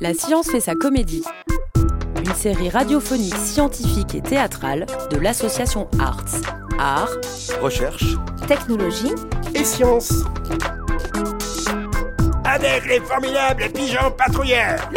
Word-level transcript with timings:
La 0.00 0.14
science 0.14 0.48
fait 0.48 0.60
sa 0.60 0.76
comédie. 0.76 1.24
Une 2.24 2.32
série 2.32 2.68
radiophonique, 2.70 3.34
scientifique 3.34 4.14
et 4.14 4.20
théâtrale 4.20 4.86
de 5.10 5.16
l'association 5.16 5.88
Arts. 5.98 6.40
Art, 6.78 7.10
Recherche 7.60 8.04
Technologie, 8.46 9.12
et 9.56 9.64
science. 9.64 10.12
Avec 12.44 12.86
les 12.86 13.00
formidables 13.00 13.64
pigeons 13.74 14.12
patrouilleurs 14.16 14.88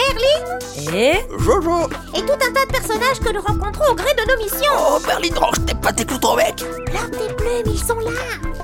et 0.94 1.16
Jojo 1.40 1.90
et 2.16 2.22
tout 2.22 2.34
un 2.34 2.54
tas 2.54 2.66
de 2.66 2.72
personnages 2.72 3.20
que 3.20 3.34
nous 3.34 3.42
rencontrons 3.42 3.92
au 3.92 3.96
gré 3.96 4.14
de 4.14 4.32
nos 4.32 4.38
missions. 4.38 4.72
Oh, 4.88 5.00
Berlin, 5.04 5.30
range 5.36 5.66
tes 5.66 5.74
pas 5.74 5.92
tes 5.94 6.06
clous 6.06 6.20
ton 6.20 6.36
bec 6.36 6.64
Leurs 6.94 7.10
tes 7.10 7.34
plumes, 7.34 7.74
ils 7.74 7.84
sont 7.84 8.00
là. 8.00 8.12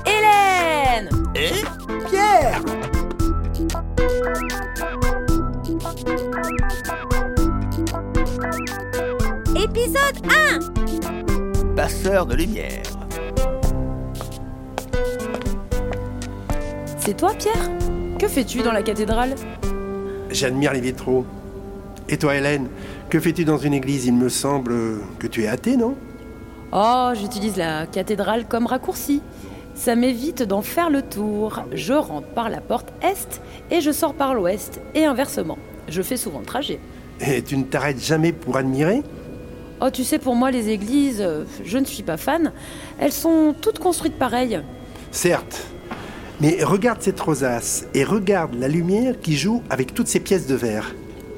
Hélène 0.06 1.10
Et 1.34 1.50
Pierre 2.08 2.60
Épisode 9.70 10.26
1 11.62 11.74
Passeur 11.74 12.24
de 12.24 12.34
lumière 12.34 12.82
C'est 16.96 17.16
toi, 17.16 17.32
Pierre? 17.38 17.70
Que 18.18 18.28
fais-tu 18.28 18.62
dans 18.62 18.72
la 18.72 18.82
cathédrale? 18.82 19.34
J'admire 20.30 20.72
les 20.72 20.80
vitraux. 20.80 21.26
Et 22.08 22.16
toi, 22.16 22.36
Hélène, 22.36 22.68
que 23.10 23.20
fais-tu 23.20 23.44
dans 23.44 23.58
une 23.58 23.74
église? 23.74 24.06
Il 24.06 24.14
me 24.14 24.30
semble 24.30 25.00
que 25.18 25.26
tu 25.26 25.44
es 25.44 25.48
athée, 25.48 25.76
non? 25.76 25.96
Oh, 26.72 27.10
j'utilise 27.14 27.56
la 27.56 27.86
cathédrale 27.86 28.46
comme 28.46 28.66
raccourci. 28.66 29.20
Ça 29.74 29.96
m'évite 29.96 30.42
d'en 30.42 30.62
faire 30.62 30.88
le 30.88 31.02
tour. 31.02 31.62
Je 31.72 31.92
rentre 31.92 32.28
par 32.28 32.48
la 32.48 32.60
porte 32.60 32.88
est 33.02 33.40
et 33.70 33.80
je 33.80 33.90
sors 33.90 34.14
par 34.14 34.34
l'ouest, 34.34 34.80
et 34.94 35.04
inversement. 35.04 35.58
Je 35.88 36.00
fais 36.00 36.16
souvent 36.16 36.40
le 36.40 36.46
trajet. 36.46 36.80
Et 37.20 37.42
tu 37.42 37.56
ne 37.56 37.64
t'arrêtes 37.64 38.02
jamais 38.02 38.32
pour 38.32 38.56
admirer? 38.56 39.02
Oh, 39.80 39.90
tu 39.90 40.02
sais, 40.04 40.18
pour 40.18 40.34
moi, 40.34 40.50
les 40.50 40.70
églises, 40.70 41.20
euh, 41.20 41.44
je 41.64 41.78
ne 41.78 41.84
suis 41.84 42.02
pas 42.02 42.16
fan. 42.16 42.52
Elles 42.98 43.12
sont 43.12 43.54
toutes 43.60 43.78
construites 43.78 44.18
pareilles. 44.18 44.60
Certes. 45.12 45.66
Mais 46.40 46.62
regarde 46.62 47.00
cette 47.02 47.18
rosace 47.20 47.86
et 47.94 48.04
regarde 48.04 48.54
la 48.54 48.68
lumière 48.68 49.20
qui 49.20 49.36
joue 49.36 49.62
avec 49.70 49.94
toutes 49.94 50.08
ces 50.08 50.20
pièces 50.20 50.46
de 50.46 50.54
verre. 50.54 50.94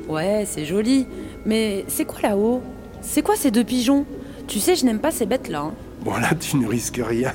Ouais, 0.08 0.44
c'est 0.46 0.64
joli. 0.64 1.06
Mais 1.46 1.84
c'est 1.88 2.04
quoi 2.04 2.20
là-haut? 2.22 2.62
C'est 3.02 3.22
quoi 3.22 3.36
ces 3.36 3.50
deux 3.50 3.64
pigeons? 3.64 4.04
Tu 4.46 4.58
sais, 4.58 4.74
je 4.74 4.84
n'aime 4.84 4.98
pas 4.98 5.10
ces 5.10 5.26
bêtes-là. 5.26 5.60
hein. 5.60 5.74
Bon 6.04 6.12
là, 6.12 6.30
tu 6.38 6.56
ne 6.56 6.66
risques 6.66 7.00
rien. 7.02 7.32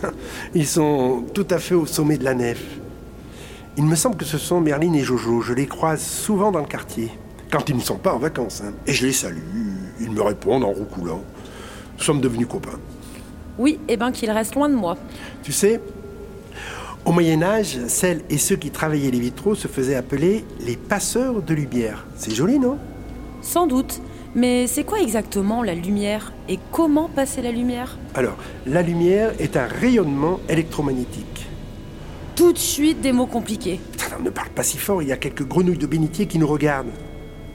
Ils 0.55 0.65
sont 0.67 1.23
tout 1.33 1.47
à 1.51 1.59
fait 1.59 1.75
au 1.75 1.85
sommet 1.85 2.17
de 2.17 2.23
la 2.23 2.33
nef. 2.33 2.61
Il 3.77 3.85
me 3.85 3.95
semble 3.95 4.15
que 4.15 4.25
ce 4.25 4.37
sont 4.37 4.59
Merlin 4.61 4.93
et 4.93 5.01
Jojo. 5.03 5.41
Je 5.41 5.53
les 5.53 5.67
croise 5.67 6.01
souvent 6.01 6.51
dans 6.51 6.59
le 6.61 6.65
quartier. 6.65 7.11
Quand 7.55 7.69
ils 7.69 7.77
ne 7.77 7.81
sont 7.81 7.95
pas 7.95 8.13
en 8.13 8.19
vacances. 8.19 8.61
hein. 8.65 8.73
Et 8.85 8.91
je 8.91 9.05
les 9.05 9.13
salue. 9.13 9.39
Ils 10.01 10.11
me 10.11 10.21
répondent 10.21 10.65
en 10.65 10.71
roucoulant. 10.71 11.21
Nous 11.97 12.03
sommes 12.03 12.19
devenus 12.19 12.47
copains. 12.47 12.77
Oui, 13.57 13.79
et 13.87 13.95
ben 13.95 14.11
qu'ils 14.11 14.29
restent 14.29 14.55
loin 14.55 14.67
de 14.67 14.75
moi. 14.75 14.97
Tu 15.41 15.53
sais, 15.53 15.79
au 17.05 17.13
Moyen 17.13 17.41
Âge, 17.41 17.77
celles 17.87 18.23
et 18.29 18.37
ceux 18.37 18.57
qui 18.57 18.71
travaillaient 18.71 19.09
les 19.09 19.21
vitraux 19.21 19.55
se 19.55 19.69
faisaient 19.69 19.95
appeler 19.95 20.43
les 20.59 20.75
passeurs 20.75 21.41
de 21.41 21.53
lumière. 21.53 22.05
C'est 22.17 22.35
joli, 22.35 22.59
non? 22.59 22.77
Sans 23.41 23.67
doute. 23.67 24.01
Mais 24.35 24.67
c'est 24.67 24.83
quoi 24.83 24.99
exactement 24.99 25.63
la 25.63 25.75
lumière? 25.75 26.33
Et 26.49 26.59
comment 26.73 27.07
passer 27.07 27.41
la 27.41 27.53
lumière? 27.53 27.97
Alors, 28.15 28.35
la 28.65 28.81
lumière 28.81 29.31
est 29.39 29.55
un 29.55 29.67
rayonnement 29.67 30.41
électromagnétique. 30.49 31.47
Tout 32.35 32.51
de 32.51 32.57
suite 32.57 32.99
des 32.99 33.13
mots 33.13 33.27
compliqués. 33.27 33.79
Putain, 33.93 34.19
ne 34.21 34.29
parle 34.29 34.49
pas 34.49 34.63
si 34.63 34.77
fort, 34.77 35.01
il 35.01 35.07
y 35.07 35.13
a 35.13 35.17
quelques 35.17 35.47
grenouilles 35.47 35.77
de 35.77 35.87
bénitier 35.87 36.27
qui 36.27 36.37
nous 36.37 36.47
regardent. 36.47 36.91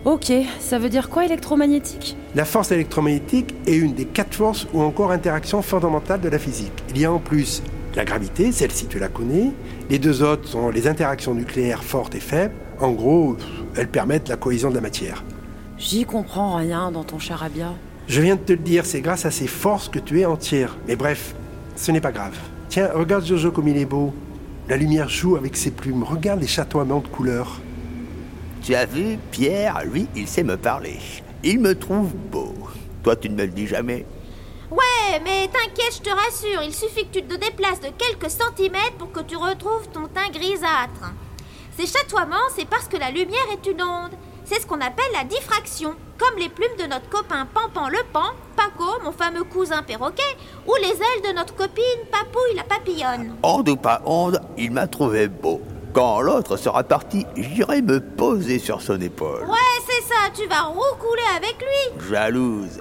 Ok, 0.06 0.32
ça 0.60 0.78
veut 0.78 0.88
dire 0.88 1.10
quoi 1.10 1.26
électromagnétique? 1.26 2.16
La 2.34 2.46
force 2.46 2.72
électromagnétique 2.72 3.54
est 3.66 3.76
une 3.76 3.92
des 3.92 4.06
quatre 4.06 4.34
forces 4.34 4.66
ou 4.72 4.80
encore 4.80 5.10
interactions 5.10 5.60
fondamentales 5.60 6.22
de 6.22 6.30
la 6.30 6.38
physique. 6.38 6.72
Il 6.88 6.98
y 6.98 7.04
a 7.04 7.12
en 7.12 7.18
plus 7.18 7.62
la 7.94 8.06
gravité, 8.06 8.50
celle-ci 8.50 8.86
tu 8.86 8.98
la 8.98 9.08
connais. 9.08 9.50
Les 9.90 9.98
deux 9.98 10.22
autres 10.22 10.48
sont 10.48 10.70
les 10.70 10.88
interactions 10.88 11.34
nucléaires 11.34 11.84
fortes 11.84 12.14
et 12.14 12.20
faibles. 12.20 12.54
En 12.80 12.92
gros, 12.92 13.36
elles 13.76 13.88
permettent 13.88 14.30
la 14.30 14.36
cohésion 14.36 14.70
de 14.70 14.74
la 14.76 14.80
matière. 14.80 15.22
J'y 15.76 16.06
comprends 16.06 16.56
rien 16.56 16.90
dans 16.90 17.04
ton 17.04 17.18
charabia. 17.18 17.74
Je 18.06 18.22
viens 18.22 18.36
de 18.36 18.40
te 18.40 18.52
le 18.52 18.58
dire, 18.58 18.86
c'est 18.86 19.02
grâce 19.02 19.26
à 19.26 19.30
ces 19.30 19.46
forces 19.46 19.90
que 19.90 19.98
tu 19.98 20.20
es 20.20 20.24
entière. 20.24 20.78
Mais 20.88 20.96
bref, 20.96 21.34
ce 21.76 21.92
n'est 21.92 22.00
pas 22.00 22.12
grave. 22.12 22.38
Tiens, 22.70 22.88
regarde 22.94 23.26
Jojo 23.26 23.50
comme 23.50 23.68
il 23.68 23.76
est 23.76 23.84
beau. 23.84 24.14
La 24.66 24.78
lumière 24.78 25.10
joue 25.10 25.36
avec 25.36 25.58
ses 25.58 25.72
plumes. 25.72 26.04
Regarde 26.04 26.40
les 26.40 26.46
chatoiements 26.46 27.00
de 27.00 27.08
couleurs. 27.08 27.60
Tu 28.62 28.74
as 28.74 28.84
vu, 28.84 29.18
Pierre, 29.30 29.82
lui, 29.86 30.06
il 30.14 30.28
sait 30.28 30.42
me 30.42 30.56
parler. 30.56 30.98
Il 31.42 31.60
me 31.60 31.74
trouve 31.78 32.12
beau. 32.14 32.54
Toi, 33.02 33.16
tu 33.16 33.30
ne 33.30 33.34
me 33.34 33.44
le 33.44 33.52
dis 33.52 33.66
jamais. 33.66 34.04
Ouais, 34.70 35.20
mais 35.24 35.48
t'inquiète, 35.48 35.94
je 35.96 36.02
te 36.02 36.10
rassure, 36.10 36.62
il 36.62 36.74
suffit 36.74 37.06
que 37.06 37.18
tu 37.18 37.22
te 37.24 37.34
déplaces 37.36 37.80
de 37.80 37.88
quelques 37.88 38.30
centimètres 38.30 38.96
pour 38.98 39.12
que 39.12 39.20
tu 39.20 39.36
retrouves 39.36 39.88
ton 39.92 40.06
teint 40.06 40.28
grisâtre. 40.30 41.12
Ces 41.76 41.86
chatoiements, 41.86 42.36
c'est 42.54 42.68
parce 42.68 42.86
que 42.86 42.98
la 42.98 43.10
lumière 43.10 43.46
est 43.52 43.66
une 43.66 43.82
onde. 43.82 44.12
C'est 44.44 44.60
ce 44.60 44.66
qu'on 44.66 44.80
appelle 44.80 45.10
la 45.12 45.24
diffraction, 45.24 45.94
comme 46.18 46.38
les 46.38 46.48
plumes 46.50 46.76
de 46.78 46.84
notre 46.84 47.08
copain 47.08 47.46
Pampan 47.46 47.88
le 47.88 48.00
Pan, 48.12 48.30
Paco, 48.56 49.02
mon 49.02 49.12
fameux 49.12 49.44
cousin 49.44 49.82
perroquet, 49.82 50.22
ou 50.66 50.74
les 50.82 50.90
ailes 50.90 51.30
de 51.30 51.34
notre 51.34 51.54
copine 51.54 51.84
Papouille 52.12 52.56
la 52.56 52.64
papillonne. 52.64 53.36
Onde 53.42 53.70
ou 53.70 53.76
pas 53.76 54.02
onde, 54.04 54.40
il 54.58 54.70
m'a 54.70 54.86
trouvé 54.86 55.28
beau. 55.28 55.62
Quand 55.92 56.20
l'autre 56.20 56.56
sera 56.56 56.84
parti, 56.84 57.26
j'irai 57.36 57.82
me 57.82 58.00
poser 58.00 58.58
sur 58.58 58.80
son 58.80 59.00
épaule. 59.00 59.42
Ouais, 59.48 59.80
c'est 59.88 60.02
ça, 60.06 60.30
tu 60.34 60.46
vas 60.48 60.62
roucouler 60.62 61.22
avec 61.36 61.56
lui. 61.58 62.08
Jalouse. 62.10 62.80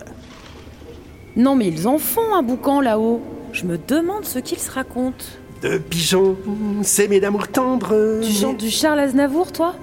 Non 1.35 1.55
mais 1.55 1.67
ils 1.67 1.87
en 1.87 1.97
font 1.97 2.33
un 2.35 2.43
boucan 2.43 2.81
là-haut. 2.81 3.21
Je 3.51 3.65
me 3.65 3.77
demande 3.77 4.25
ce 4.25 4.39
qu'ils 4.39 4.59
se 4.59 4.69
racontent. 4.71 5.25
De 5.63 5.77
pigeons, 5.77 6.37
c'est 6.83 7.07
mes 7.07 7.19
d'amour 7.19 7.47
tendre. 7.47 8.21
Tu 8.21 8.31
chantes 8.31 8.57
du 8.57 8.69
Charles 8.69 8.99
Aznavour, 8.99 9.51
toi? 9.51 9.73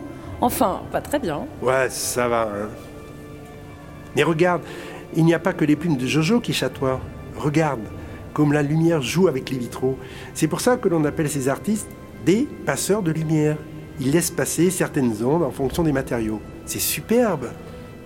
Enfin, 0.41 0.83
pas 0.93 1.01
très 1.01 1.19
bien. 1.19 1.47
Ouais, 1.63 1.89
ça 1.91 2.29
va. 2.29 2.43
hein. 2.43 2.69
Mais 4.15 4.23
regarde, 4.23 4.63
il 5.15 5.25
n'y 5.25 5.35
a 5.35 5.39
pas 5.39 5.53
que 5.53 5.65
les 5.65 5.77
plumes 5.77 5.97
de 5.97 6.07
Jojo 6.07 6.41
qui 6.41 6.53
chatoient. 6.53 7.01
Regarde, 7.37 7.81
comme 8.33 8.53
la 8.53 8.63
lumière 8.63 9.03
joue 9.03 9.29
avec 9.29 9.51
les 9.51 9.59
vitraux. 9.59 9.99
C'est 10.33 10.47
pour 10.49 10.61
ça 10.61 10.77
que 10.77 10.89
l'on 10.89 11.05
appelle 11.05 11.29
ces 11.29 11.49
artistes 11.49 11.89
des 12.27 12.47
passeurs 12.67 13.03
de 13.03 13.13
lumière. 13.13 13.57
Ils 14.01 14.11
laissent 14.11 14.33
passer 14.33 14.71
certaines 14.71 15.25
ondes 15.25 15.45
en 15.45 15.53
fonction 15.53 15.85
des 15.85 15.93
matériaux. 15.93 16.41
C'est 16.67 16.81
superbe. 16.81 17.47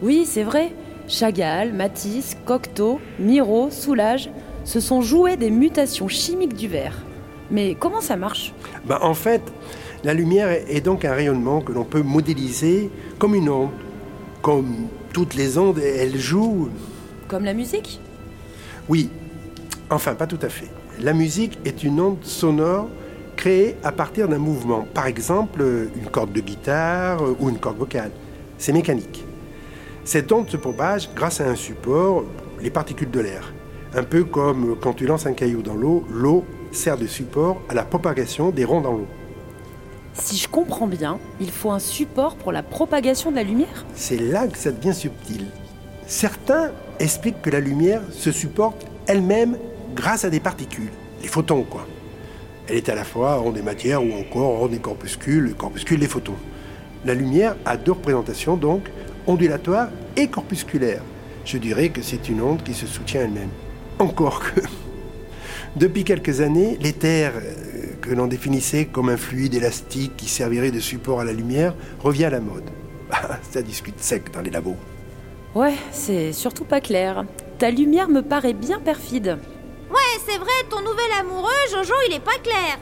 Oui, 0.02 0.24
c'est 0.26 0.44
vrai. 0.44 0.72
Chagall, 1.08 1.72
Matisse, 1.72 2.36
Cocteau, 2.44 3.00
Miro, 3.18 3.70
Soulage 3.70 4.30
se 4.64 4.78
sont 4.78 5.00
joués 5.00 5.36
des 5.36 5.50
mutations 5.50 6.06
chimiques 6.06 6.54
du 6.54 6.68
verre. 6.68 7.02
Mais 7.50 7.74
comment 7.74 8.02
ça 8.02 8.16
marche? 8.16 8.54
Bah, 8.84 9.00
en 9.02 9.14
fait, 9.14 9.42
la 10.04 10.14
lumière 10.14 10.50
est 10.50 10.82
donc 10.82 11.04
un 11.04 11.12
rayonnement 11.12 11.62
que 11.62 11.72
l'on 11.72 11.84
peut 11.84 12.02
modéliser 12.02 12.90
comme 13.18 13.34
une 13.34 13.48
onde. 13.48 13.70
Comme 14.42 14.86
toutes 15.12 15.34
les 15.34 15.58
ondes, 15.58 15.78
elle 15.78 16.16
joue 16.16 16.68
Comme 17.26 17.44
la 17.44 17.54
musique? 17.54 18.00
Oui, 18.88 19.10
enfin 19.90 20.14
pas 20.14 20.26
tout 20.26 20.38
à 20.42 20.48
fait. 20.48 20.68
La 21.00 21.12
musique 21.12 21.58
est 21.64 21.82
une 21.82 22.00
onde 22.00 22.22
sonore 22.22 22.88
créée 23.40 23.74
à 23.82 23.90
partir 23.90 24.28
d'un 24.28 24.36
mouvement. 24.36 24.86
Par 24.92 25.06
exemple, 25.06 25.64
une 25.96 26.10
corde 26.10 26.30
de 26.30 26.42
guitare 26.42 27.22
ou 27.40 27.48
une 27.48 27.56
corde 27.56 27.78
vocale. 27.78 28.10
C'est 28.58 28.74
mécanique. 28.74 29.24
Cette 30.04 30.30
onde 30.30 30.50
se 30.50 30.58
propage 30.58 31.08
grâce 31.16 31.40
à 31.40 31.48
un 31.48 31.54
support, 31.54 32.24
les 32.60 32.68
particules 32.68 33.10
de 33.10 33.20
l'air. 33.20 33.54
Un 33.94 34.02
peu 34.02 34.24
comme 34.24 34.76
quand 34.78 34.92
tu 34.92 35.06
lances 35.06 35.24
un 35.24 35.32
caillou 35.32 35.62
dans 35.62 35.74
l'eau, 35.74 36.04
l'eau 36.10 36.44
sert 36.70 36.98
de 36.98 37.06
support 37.06 37.62
à 37.70 37.74
la 37.74 37.82
propagation 37.82 38.50
des 38.50 38.66
ronds 38.66 38.82
dans 38.82 38.92
l'eau. 38.92 39.08
Si 40.12 40.36
je 40.36 40.46
comprends 40.46 40.86
bien, 40.86 41.18
il 41.40 41.50
faut 41.50 41.70
un 41.70 41.78
support 41.78 42.36
pour 42.36 42.52
la 42.52 42.62
propagation 42.62 43.30
de 43.30 43.36
la 43.36 43.42
lumière 43.42 43.86
C'est 43.94 44.18
là 44.18 44.48
que 44.48 44.58
ça 44.58 44.70
devient 44.70 44.94
subtil. 44.94 45.46
Certains 46.06 46.72
expliquent 46.98 47.40
que 47.40 47.48
la 47.48 47.60
lumière 47.60 48.02
se 48.10 48.32
supporte 48.32 48.86
elle-même 49.06 49.56
grâce 49.94 50.26
à 50.26 50.30
des 50.30 50.40
particules, 50.40 50.90
les 51.22 51.28
photons 51.28 51.62
quoi. 51.62 51.86
Elle 52.70 52.76
est 52.76 52.88
à 52.88 52.94
la 52.94 53.02
fois 53.02 53.42
onde 53.44 53.54
des 53.54 53.62
matières 53.62 54.00
ou 54.00 54.12
encore 54.12 54.62
onde 54.62 54.70
des 54.70 54.78
corpuscules, 54.78 55.54
corpuscules 55.56 55.98
des 55.98 56.06
photons. 56.06 56.36
La 57.04 57.14
lumière 57.14 57.56
a 57.64 57.76
deux 57.76 57.90
représentations 57.90 58.56
donc, 58.56 58.84
ondulatoire 59.26 59.88
et 60.16 60.28
corpusculaire. 60.28 61.02
Je 61.44 61.58
dirais 61.58 61.88
que 61.88 62.00
c'est 62.00 62.28
une 62.28 62.40
onde 62.40 62.62
qui 62.62 62.74
se 62.74 62.86
soutient 62.86 63.22
elle-même. 63.22 63.48
Encore 63.98 64.40
que, 64.40 64.60
depuis 65.76 66.04
quelques 66.04 66.42
années, 66.42 66.78
l'éther 66.80 67.32
euh, 67.34 67.94
que 68.00 68.10
l'on 68.10 68.28
définissait 68.28 68.84
comme 68.84 69.08
un 69.08 69.16
fluide 69.16 69.54
élastique 69.54 70.16
qui 70.16 70.28
servirait 70.28 70.70
de 70.70 70.78
support 70.78 71.18
à 71.18 71.24
la 71.24 71.32
lumière 71.32 71.74
revient 71.98 72.26
à 72.26 72.30
la 72.30 72.40
mode. 72.40 72.70
Ça 73.50 73.62
discute 73.62 73.98
sec 73.98 74.30
dans 74.32 74.42
les 74.42 74.50
labos. 74.50 74.76
Ouais, 75.56 75.74
c'est 75.90 76.32
surtout 76.32 76.64
pas 76.64 76.80
clair. 76.80 77.24
Ta 77.58 77.72
lumière 77.72 78.08
me 78.08 78.22
paraît 78.22 78.54
bien 78.54 78.78
perfide. 78.78 79.38
Ouais, 79.90 80.20
c'est 80.24 80.38
vrai, 80.38 80.52
ton 80.70 80.86
amoureux, 81.20 81.50
Jojo, 81.70 81.94
il 82.08 82.14
est 82.14 82.20
pas 82.20 82.38
clair. 82.42 82.78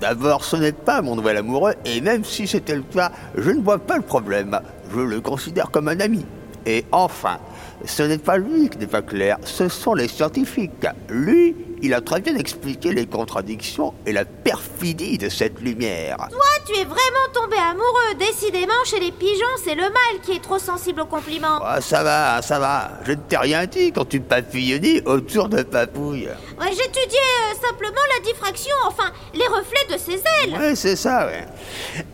D'abord, 0.00 0.44
ce 0.44 0.56
n'est 0.56 0.72
pas 0.72 1.00
mon 1.02 1.14
nouvel 1.14 1.36
amoureux, 1.36 1.74
et 1.84 2.00
même 2.00 2.24
si 2.24 2.46
c'était 2.46 2.74
le 2.74 2.82
cas, 2.82 3.12
je 3.36 3.50
ne 3.50 3.62
vois 3.62 3.78
pas 3.78 3.96
le 3.96 4.02
problème. 4.02 4.58
Je 4.92 5.00
le 5.00 5.20
considère 5.20 5.70
comme 5.70 5.88
un 5.88 6.00
ami. 6.00 6.26
Et 6.66 6.84
enfin, 6.90 7.38
ce 7.84 8.02
n'est 8.02 8.18
pas 8.18 8.36
lui 8.36 8.68
qui 8.68 8.78
n'est 8.78 8.86
pas 8.86 9.02
clair, 9.02 9.38
ce 9.44 9.68
sont 9.68 9.94
les 9.94 10.08
scientifiques. 10.08 10.86
Lui, 11.08 11.54
il 11.82 11.92
a 11.94 12.00
très 12.00 12.20
bien 12.20 12.36
expliqué 12.36 12.92
les 12.92 13.06
contradictions 13.06 13.92
et 14.06 14.12
la 14.12 14.24
perfidie 14.24 15.18
de 15.18 15.28
cette 15.28 15.60
lumière. 15.60 16.16
Toi, 16.30 16.40
tu 16.64 16.78
es 16.78 16.84
vraiment 16.84 17.28
tombé 17.34 17.56
amoureux. 17.56 18.14
Décidément, 18.18 18.72
chez 18.84 19.00
les 19.00 19.10
pigeons, 19.10 19.44
c'est 19.62 19.74
le 19.74 19.82
mâle 19.82 20.20
qui 20.22 20.32
est 20.32 20.42
trop 20.42 20.60
sensible 20.60 21.00
aux 21.00 21.06
compliments. 21.06 21.58
Ah, 21.60 21.80
ça 21.80 22.04
va, 22.04 22.40
ça 22.40 22.60
va. 22.60 22.92
Je 23.04 23.12
ne 23.12 23.16
t'ai 23.16 23.36
rien 23.36 23.66
dit 23.66 23.90
quand 23.90 24.08
tu 24.08 24.20
papillonnais 24.20 25.02
autour 25.06 25.48
de 25.48 25.62
papouille. 25.62 26.28
Ouais, 26.60 26.70
j'étudiais 26.70 27.18
euh, 27.50 27.68
simplement 27.68 28.00
la 28.16 28.24
diffraction, 28.24 28.76
enfin, 28.86 29.10
les 29.34 29.46
reflets 29.48 29.92
de 29.92 29.98
ses 29.98 30.22
ailes. 30.44 30.56
Ouais, 30.56 30.76
c'est 30.76 30.96
ça, 30.96 31.26
ouais. 31.26 31.46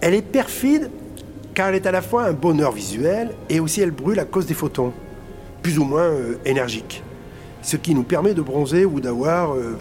Elle 0.00 0.14
est 0.14 0.22
perfide 0.22 0.90
car 1.54 1.68
elle 1.68 1.74
est 1.74 1.86
à 1.86 1.92
la 1.92 2.00
fois 2.02 2.22
un 2.22 2.32
bonheur 2.32 2.72
visuel 2.72 3.34
et 3.50 3.60
aussi 3.60 3.82
elle 3.82 3.90
brûle 3.90 4.18
à 4.18 4.24
cause 4.24 4.46
des 4.46 4.54
photons, 4.54 4.94
plus 5.62 5.78
ou 5.78 5.84
moins 5.84 6.04
euh, 6.04 6.38
énergiques. 6.46 7.02
Ce 7.62 7.76
qui 7.76 7.94
nous 7.94 8.02
permet 8.02 8.34
de 8.34 8.42
bronzer 8.42 8.84
ou 8.84 9.00
d'avoir 9.00 9.54
euh, 9.54 9.78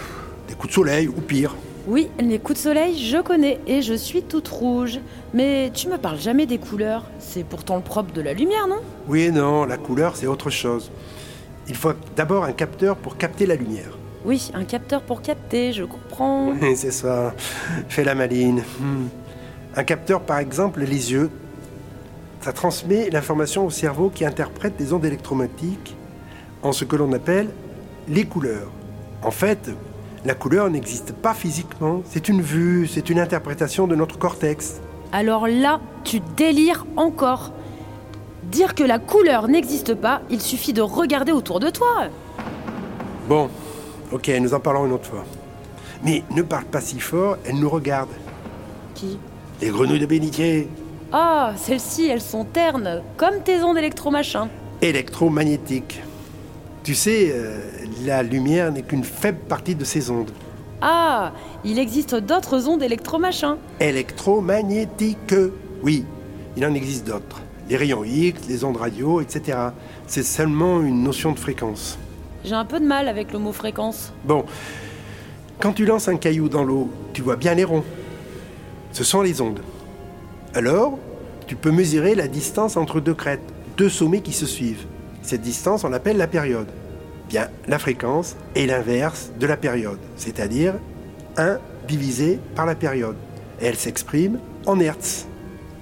des 0.48 0.56
coups 0.56 0.70
de 0.70 0.74
soleil 0.74 1.08
ou 1.08 1.22
pire. 1.22 1.56
Oui, 1.88 2.10
les 2.20 2.38
coups 2.38 2.60
de 2.60 2.64
soleil, 2.64 2.98
je 2.98 3.18
connais 3.22 3.60
et 3.66 3.82
je 3.82 3.94
suis 3.94 4.22
toute 4.22 4.48
rouge. 4.50 5.00
Mais 5.34 5.72
tu 5.74 5.88
me 5.88 5.98
parles 5.98 6.20
jamais 6.20 6.46
des 6.46 6.58
couleurs. 6.58 7.06
C'est 7.20 7.46
pourtant 7.46 7.78
le 7.78 7.82
propre 7.82 8.12
de 8.14 8.22
la 8.22 8.34
lumière, 8.34 8.68
non? 8.68 8.82
Oui 9.08 9.22
et 9.22 9.32
non, 9.32 9.66
la 9.66 9.78
couleur 9.78 10.18
c'est 10.18 10.28
autre 10.28 10.50
chose. 10.50 10.92
Il 11.70 11.76
faut 11.76 11.94
d'abord 12.16 12.44
un 12.44 12.52
capteur 12.52 12.98
pour 12.98 13.18
capter 13.18 13.46
la 13.46 13.56
lumière. 13.56 13.98
Oui, 14.26 14.52
un 14.54 14.66
capteur 14.66 15.02
pour 15.02 15.22
capter, 15.22 15.72
je 15.72 15.84
comprends. 15.84 16.52
Oui, 16.62 16.76
c'est 16.76 16.92
ça. 16.92 17.34
Fais 17.88 18.04
la 18.04 18.16
maline. 18.16 18.64
Hmm. 18.80 19.08
Un 19.76 19.84
capteur, 19.84 20.22
par 20.22 20.40
exemple, 20.40 20.82
les 20.82 21.12
yeux. 21.14 21.30
Ça 22.42 22.52
transmet 22.52 23.10
l'information 23.10 23.66
au 23.66 23.70
cerveau 23.70 24.10
qui 24.10 24.26
interprète 24.26 24.76
des 24.78 24.92
ondes 24.92 25.06
électromagnétiques 25.06 25.96
en 26.64 26.72
ce 26.72 26.84
que 26.84 26.96
l'on 26.96 27.12
appelle 27.14 27.50
les 28.08 28.26
couleurs. 28.26 28.72
En 29.24 29.32
fait, 29.32 29.70
la 30.26 30.34
couleur 30.34 30.70
n'existe 30.70 31.12
pas 31.14 31.34
physiquement. 31.34 32.02
C'est 32.10 32.30
une 32.30 32.42
vue, 32.42 32.88
c'est 32.88 33.10
une 33.10 33.20
interprétation 33.20 33.88
de 33.88 33.96
notre 33.96 34.18
cortex. 34.18 34.82
Alors 35.12 35.48
là, 35.48 35.80
tu 36.04 36.20
délires 36.36 36.86
encore. 36.96 37.52
Dire 38.44 38.76
que 38.76 38.84
la 38.84 39.00
couleur 39.00 39.48
n'existe 39.48 39.94
pas, 39.94 40.22
il 40.30 40.42
suffit 40.42 40.74
de 40.74 40.82
regarder 40.82 41.32
autour 41.32 41.60
de 41.60 41.70
toi. 41.70 42.08
Bon, 43.28 43.50
ok, 44.12 44.32
nous 44.40 44.54
en 44.54 44.60
parlons 44.60 44.86
une 44.86 44.94
autre 44.94 45.10
fois. 45.10 45.26
Mais 46.04 46.24
ne 46.32 46.42
parle 46.42 46.66
pas 46.66 46.82
si 46.82 47.00
fort, 47.00 47.38
elle 47.46 47.60
nous 47.60 47.70
regarde. 47.70 48.10
Qui? 48.96 49.18
Les 49.62 49.70
grenouilles 49.70 50.00
de 50.00 50.06
bénitier. 50.06 50.70
Ah, 51.12 51.54
celles-ci, 51.58 52.08
elles 52.08 52.22
sont 52.22 52.46
ternes, 52.46 53.02
comme 53.18 53.42
tes 53.44 53.64
ondes 53.64 53.78
électromachins. 53.78 54.48
Électromagnétiques. 54.82 56.02
Tu 56.88 56.96
sais, 56.96 57.34
euh, 57.34 57.60
la 58.06 58.24
lumière 58.24 58.72
n'est 58.72 58.82
qu'une 58.82 59.04
faible 59.04 59.40
partie 59.40 59.76
de 59.76 59.84
ces 59.84 60.10
ondes. 60.10 60.32
Ah, 60.80 61.34
il 61.66 61.80
existe 61.80 62.16
d'autres 62.16 62.70
ondes 62.70 62.82
électromachins. 62.82 63.58
Électromagnétiques. 63.82 65.36
Oui, 65.84 66.06
il 66.56 66.66
en 66.66 66.74
existe 66.74 67.06
d'autres. 67.06 67.42
Les 67.68 67.76
rayons 67.76 68.06
X, 68.06 68.48
les 68.48 68.64
ondes 68.64 68.78
radio, 68.78 69.20
etc. 69.20 69.58
C'est 70.08 70.24
seulement 70.24 70.80
une 70.80 71.04
notion 71.04 71.34
de 71.34 71.40
fréquence. 71.40 72.00
J'ai 72.46 72.56
un 72.56 72.64
peu 72.64 72.80
de 72.80 72.86
mal 72.86 73.10
avec 73.10 73.34
le 73.34 73.40
mot 73.40 73.52
fréquence. 73.52 74.14
Bon, 74.24 74.46
quand 75.60 75.74
tu 75.74 75.86
lances 75.86 76.08
un 76.08 76.16
caillou 76.16 76.48
dans 76.48 76.64
l'eau, 76.64 76.90
tu 77.12 77.22
vois 77.22 77.36
bien 77.36 77.54
les 77.54 77.66
ronds. 77.66 77.84
Ce 78.94 79.04
sont 79.04 79.22
les 79.22 79.42
ondes. 79.42 79.60
Alors, 80.54 80.98
tu 81.48 81.58
peux 81.58 81.72
mesurer 81.72 82.16
la 82.16 82.30
distance 82.30 82.78
entre 82.78 83.02
deux 83.02 83.14
crêtes, 83.14 83.44
deux 83.76 83.90
sommets 83.90 84.22
qui 84.22 84.32
se 84.32 84.46
suivent. 84.46 84.86
Cette 85.28 85.42
distance, 85.42 85.84
on 85.84 85.90
l'appelle 85.90 86.16
la 86.16 86.28
période. 86.28 86.70
Bien, 87.28 87.50
la 87.68 87.80
fréquence 87.80 88.38
est 88.56 88.66
l'inverse 88.66 89.30
de 89.38 89.46
la 89.46 89.58
période, 89.58 90.00
c'est-à-dire 90.16 90.76
1 91.36 91.58
divisé 91.86 92.40
par 92.56 92.66
la 92.66 92.76
période. 92.76 93.18
Et 93.60 93.66
elle 93.66 93.76
s'exprime 93.76 94.40
en 94.66 94.80
hertz. 94.80 95.28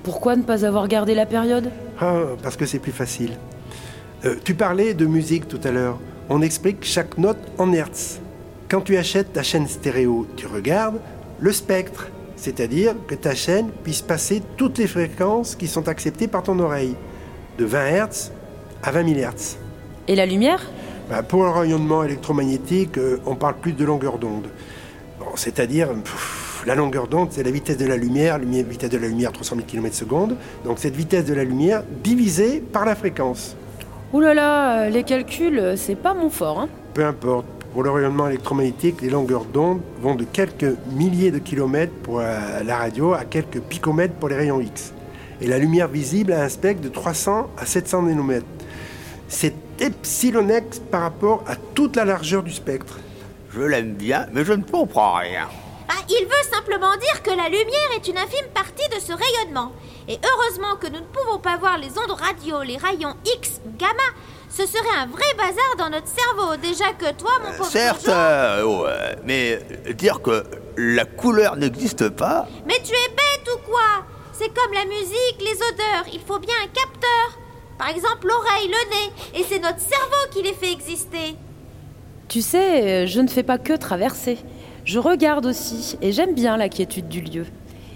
Pourquoi 0.01 0.35
ne 0.35 0.41
pas 0.41 0.65
avoir 0.65 0.87
gardé 0.87 1.13
la 1.13 1.27
période? 1.27 1.69
Ah, 2.01 2.21
parce 2.41 2.57
que 2.57 2.65
c'est 2.65 2.79
plus 2.79 2.91
facile. 2.91 3.33
Euh, 4.25 4.33
tu 4.43 4.55
parlais 4.55 4.95
de 4.95 5.05
musique 5.05 5.47
tout 5.47 5.61
à 5.63 5.69
l'heure. 5.69 5.99
On 6.27 6.41
explique 6.41 6.83
chaque 6.83 7.19
note 7.19 7.37
en 7.59 7.71
hertz. 7.71 8.19
Quand 8.67 8.81
tu 8.81 8.97
achètes 8.97 9.33
ta 9.33 9.43
chaîne 9.43 9.67
stéréo, 9.67 10.25
tu 10.35 10.47
regardes 10.47 10.97
le 11.39 11.51
spectre, 11.51 12.07
c'est-à-dire 12.35 12.95
que 13.07 13.13
ta 13.13 13.35
chaîne 13.35 13.69
puisse 13.83 14.01
passer 14.01 14.41
toutes 14.57 14.79
les 14.79 14.87
fréquences 14.87 15.53
qui 15.53 15.67
sont 15.67 15.87
acceptées 15.87 16.27
par 16.27 16.41
ton 16.41 16.57
oreille, 16.57 16.95
de 17.59 17.65
20 17.65 18.07
Hz 18.07 18.31
à 18.85 18.91
20 18.91 19.15
000 19.15 19.19
Hz. 19.19 19.57
Et 20.07 20.15
la 20.15 20.25
lumière? 20.25 20.61
Bah, 21.09 21.23
pour 21.23 21.43
le 21.43 21.49
rayonnement 21.49 22.03
électromagnétique, 22.03 22.97
euh, 22.97 23.19
on 23.25 23.35
parle 23.35 23.55
plus 23.55 23.73
de 23.73 23.83
longueur 23.83 24.19
d'onde. 24.19 24.47
Bon, 25.19 25.25
c'est-à-dire, 25.35 25.89
la 26.65 26.75
longueur 26.75 27.07
d'onde, 27.07 27.29
c'est 27.31 27.43
la 27.43 27.51
vitesse 27.51 27.77
de 27.77 27.87
la 27.87 27.97
lumière, 27.97 28.37
la 28.37 28.45
vitesse 28.63 28.89
de 28.89 28.97
la 28.97 29.07
lumière 29.07 29.31
300 29.31 29.55
000 29.55 29.67
km 29.67 29.95
secondes. 29.95 30.35
Donc 30.63 30.77
cette 30.79 30.95
vitesse 30.95 31.25
de 31.25 31.33
la 31.33 31.43
lumière 31.43 31.83
divisée 32.03 32.59
par 32.59 32.85
la 32.85 32.95
fréquence. 32.95 33.55
Ouh 34.13 34.19
là 34.19 34.33
là, 34.33 34.83
euh, 34.83 34.89
les 34.89 35.03
calculs, 35.03 35.59
euh, 35.59 35.75
c'est 35.75 35.95
pas 35.95 36.13
mon 36.13 36.29
fort. 36.29 36.59
Hein. 36.59 36.69
Peu 36.93 37.05
importe. 37.05 37.47
Pour 37.73 37.83
le 37.83 37.89
rayonnement 37.91 38.29
électromagnétique, 38.29 39.01
les 39.01 39.09
longueurs 39.09 39.43
d'onde 39.43 39.81
vont 39.99 40.15
de 40.15 40.23
quelques 40.23 40.77
milliers 40.93 41.31
de 41.31 41.39
kilomètres 41.39 41.91
pour 42.03 42.21
la 42.21 42.77
radio 42.77 43.11
à 43.11 43.25
quelques 43.25 43.59
picomètres 43.59 44.13
pour 44.13 44.29
les 44.29 44.37
rayons 44.37 44.61
X. 44.61 44.93
Et 45.41 45.47
la 45.47 45.57
lumière 45.57 45.89
visible 45.89 46.31
a 46.31 46.41
un 46.41 46.47
spectre 46.47 46.81
de 46.81 46.87
300 46.87 47.49
à 47.57 47.65
700 47.65 48.03
nanomètres. 48.03 48.45
C'est 49.27 49.55
epsilonex 49.79 50.79
par 50.91 51.01
rapport 51.01 51.43
à 51.47 51.55
toute 51.55 51.95
la 51.95 52.05
largeur 52.05 52.43
du 52.43 52.51
spectre. 52.51 52.97
Je 53.51 53.61
l'aime 53.61 53.93
bien, 53.93 54.27
mais 54.33 54.43
je 54.45 54.53
ne 54.53 54.63
comprends 54.63 55.15
rien. 55.15 55.47
Ah, 55.87 56.01
il 56.09 56.25
veut 56.25 56.49
simplement 56.51 56.95
dire 56.97 57.21
que 57.23 57.29
la 57.29 57.47
lumière 57.47 57.91
est 57.95 58.07
une 58.07 58.17
infime 58.17 58.47
partie 58.53 58.87
de 58.89 58.99
ce 58.99 59.13
rayonnement. 59.13 59.71
Et 60.07 60.19
heureusement 60.23 60.75
que 60.75 60.87
nous 60.87 60.99
ne 60.99 61.05
pouvons 61.05 61.39
pas 61.39 61.57
voir 61.57 61.77
les 61.77 61.89
ondes 61.97 62.11
radio, 62.11 62.61
les 62.63 62.77
rayons 62.77 63.15
X 63.25 63.61
ou 63.65 63.71
gamma. 63.77 63.93
Ce 64.49 64.65
serait 64.65 64.97
un 64.97 65.07
vrai 65.07 65.25
bazar 65.37 65.75
dans 65.77 65.89
notre 65.89 66.07
cerveau. 66.07 66.55
Déjà 66.57 66.93
que 66.93 67.11
toi, 67.13 67.31
mon 67.43 67.57
pauvre 67.57 67.69
Certes, 67.69 68.07
euh, 68.07 68.63
ouais, 68.63 69.17
mais 69.25 69.59
dire 69.93 70.21
que 70.21 70.43
la 70.77 71.05
couleur 71.05 71.55
n'existe 71.55 72.09
pas, 72.09 72.47
Mais 72.65 72.81
tu 72.83 72.91
es 72.91 73.09
bête 73.09 73.49
ou 73.53 73.57
quoi? 73.69 74.05
C'est 74.33 74.53
comme 74.53 74.73
la 74.73 74.85
musique, 74.85 75.39
les 75.39 75.55
odeurs. 75.55 76.05
Il 76.13 76.21
faut 76.21 76.39
bien 76.39 76.55
un 76.63 76.67
capteur. 76.67 77.39
Par 77.77 77.89
exemple, 77.89 78.27
l'oreille, 78.27 78.67
le 78.67 78.89
nez. 78.89 79.39
Et 79.39 79.43
c'est 79.43 79.59
notre 79.59 79.79
cerveau 79.79 80.29
qui 80.31 80.41
les 80.41 80.53
fait 80.53 80.71
exister. 80.71 81.35
Tu 82.27 82.41
sais, 82.41 83.03
euh, 83.03 83.07
je 83.07 83.21
ne 83.21 83.27
fais 83.27 83.43
pas 83.43 83.57
que 83.57 83.73
traverser. 83.73 84.37
Je 84.85 84.99
regarde 84.99 85.45
aussi, 85.45 85.97
et 86.01 86.11
j'aime 86.11 86.35
bien 86.35 86.57
la 86.57 86.69
quiétude 86.69 87.07
du 87.07 87.21
lieu. 87.21 87.45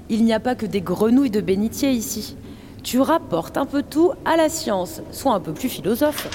Il 0.10 0.26
n'y 0.26 0.34
a 0.34 0.40
pas 0.40 0.56
que 0.56 0.66
des 0.66 0.82
grenouilles 0.82 1.30
de 1.30 1.42
bénitier 1.42 1.92
ici. 1.92 2.36
Tu 2.84 3.00
rapportes 3.00 3.58
un 3.58 3.66
peu 3.66 3.84
tout 3.84 4.14
à 4.26 4.38
la 4.38 4.50
science, 4.50 5.02
sois 5.12 5.34
un 5.34 5.40
peu 5.40 5.54
plus 5.54 5.70
philosophe. 5.70 6.28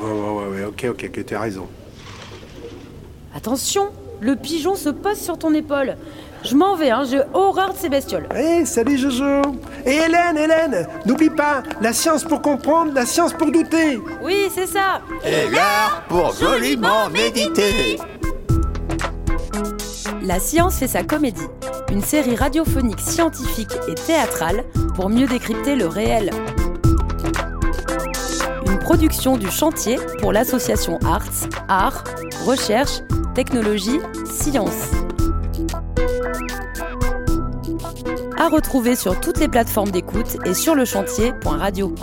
Ouais, 0.00 0.10
ouais, 0.10 0.30
ouais, 0.30 0.46
ouais, 0.48 0.64
ok, 0.64 0.86
ok, 0.90 1.04
ok, 1.08 1.24
tu 1.24 1.34
as 1.34 1.40
raison. 1.40 1.68
Attention, 3.34 3.90
le 4.20 4.36
pigeon 4.36 4.74
se 4.74 4.88
pose 4.88 5.18
sur 5.18 5.38
ton 5.38 5.54
épaule. 5.54 5.96
Je 6.44 6.56
m'en 6.56 6.74
vais, 6.74 6.90
hein, 6.90 7.02
j'ai 7.08 7.20
horreur 7.34 7.72
de 7.72 7.78
ces 7.78 7.88
bestioles. 7.88 8.26
Hé, 8.34 8.64
salut 8.64 8.98
Jojo 8.98 9.42
Et 9.86 9.92
Hélène, 9.94 10.36
Hélène 10.36 10.86
N'oublie 11.06 11.30
pas, 11.30 11.62
la 11.80 11.92
science 11.92 12.24
pour 12.24 12.42
comprendre, 12.42 12.92
la 12.92 13.06
science 13.06 13.32
pour 13.32 13.50
douter 13.52 14.00
Oui, 14.22 14.48
c'est 14.52 14.66
ça. 14.66 15.02
et 15.24 15.48
l'art 15.50 16.02
pour 16.08 16.32
joliment 16.34 17.08
méditer. 17.10 17.98
La 20.22 20.38
science 20.40 20.76
fait 20.78 20.88
sa 20.88 21.02
comédie, 21.04 21.46
une 21.90 22.02
série 22.02 22.36
radiophonique 22.36 23.00
scientifique 23.00 23.72
et 23.88 23.94
théâtrale 23.94 24.64
pour 24.94 25.08
mieux 25.10 25.26
décrypter 25.26 25.74
le 25.76 25.86
réel. 25.86 26.30
Une 28.66 28.78
production 28.78 29.36
du 29.36 29.50
chantier 29.50 29.98
pour 30.20 30.32
l'association 30.32 30.98
Arts, 31.04 31.48
Art, 31.68 32.04
Recherche, 32.44 33.00
Technologie, 33.34 34.00
Science. 34.30 34.90
À 38.42 38.48
retrouver 38.48 38.96
sur 38.96 39.20
toutes 39.20 39.38
les 39.38 39.46
plateformes 39.46 39.92
d'écoute 39.92 40.36
et 40.44 40.52
sur 40.52 40.74
le 40.74 40.84
chantier.radio. 40.84 41.94